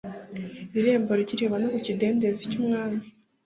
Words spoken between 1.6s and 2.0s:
ku